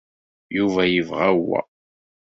[0.57, 1.59] Yuba yebɣa wa.